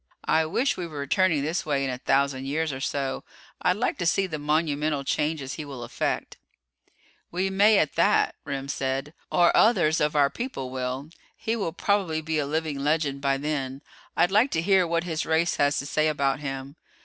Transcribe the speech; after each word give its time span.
"I 0.25 0.47
wish 0.47 0.77
we 0.77 0.87
were 0.87 0.97
returning 0.97 1.43
this 1.43 1.63
way 1.63 1.83
in 1.83 1.91
a 1.91 1.99
thousand 1.99 2.47
years 2.47 2.73
or 2.73 2.79
so. 2.79 3.23
I'd 3.61 3.75
like 3.77 3.99
to 3.99 4.07
see 4.07 4.25
the 4.25 4.39
monumental 4.39 5.03
changes 5.03 5.53
he 5.53 5.63
will 5.63 5.83
effect." 5.83 6.37
"We 7.29 7.51
may 7.51 7.77
at 7.77 7.93
that," 7.93 8.33
Remm 8.43 8.67
said, 8.67 9.13
"or 9.31 9.55
others 9.55 10.01
of 10.01 10.15
our 10.15 10.31
people 10.31 10.71
will. 10.71 11.11
He 11.37 11.55
will 11.55 11.71
probably 11.71 12.19
be 12.23 12.39
a 12.39 12.47
living 12.47 12.79
legend 12.83 13.21
by 13.21 13.37
then. 13.37 13.83
I'd 14.17 14.31
like 14.31 14.49
to 14.53 14.61
hear 14.63 14.87
what 14.87 15.03
his 15.03 15.23
race 15.23 15.57
has 15.57 15.77
to 15.77 15.85
say 15.85 16.07
about 16.07 16.39
him. 16.39 16.77